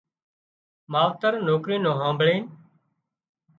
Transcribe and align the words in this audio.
ماوتر 0.91 1.33
نوڪرِي 1.47 1.77
نُون 1.83 1.95
هانڀۯينَ 1.99 2.43